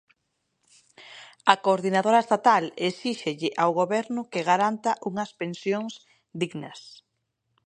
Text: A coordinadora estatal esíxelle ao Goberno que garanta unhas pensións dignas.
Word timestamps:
A 1.53 1.55
coordinadora 1.65 2.23
estatal 2.25 2.63
esíxelle 2.89 3.49
ao 3.61 3.71
Goberno 3.79 4.21
que 4.31 4.45
garanta 4.49 4.91
unhas 5.09 5.31
pensións 5.41 5.93
dignas. 6.41 6.79